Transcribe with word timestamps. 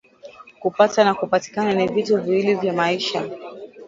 Kupata 0.61 1.03
na 1.03 1.13
kupatikana 1.13 1.73
ni 1.73 1.87
vitu 1.87 2.17
viwili 2.17 2.55
vya 2.55 2.73
maisha 2.73 3.29